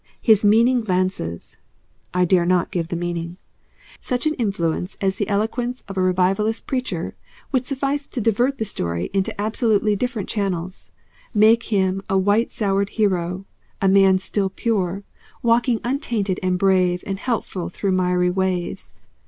[0.19, 1.57] His meaning glances!
[2.11, 3.37] (I dare not give the meaning.)
[3.99, 7.13] Such an influence as the eloquence of a revivalist preacher
[7.51, 10.91] would suffice to divert the story into absolutely different channels,
[11.35, 13.45] make him a white soured hero,
[13.79, 15.03] a man still pure,
[15.43, 18.93] walking untainted and brave and helpful through miry ways.